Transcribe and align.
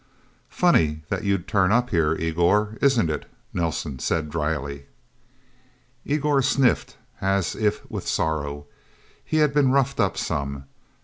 "Funny 0.49 1.03
that 1.09 1.23
you'd 1.25 1.47
turn 1.47 1.71
up, 1.71 1.91
here 1.91 2.15
Igor, 2.15 2.75
is 2.81 2.97
it?" 2.97 3.29
Nelsen 3.53 3.99
said 3.99 4.31
dryly. 4.31 4.87
Igor 6.05 6.41
sniffed, 6.41 6.97
as 7.21 7.53
if 7.55 7.87
with 7.87 8.07
sorrow. 8.07 8.65
He 9.23 9.37
had 9.37 9.53
been 9.53 9.69
roughed 9.69 9.99
up, 9.99 10.17
some. 10.17 10.63